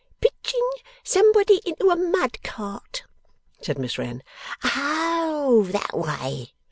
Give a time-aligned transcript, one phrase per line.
[0.19, 0.67] 'Pitching
[1.03, 3.03] somebody into a mud cart,'
[3.61, 4.23] said Miss Wren.
[4.63, 5.61] 'Oh!
[5.71, 6.53] That way!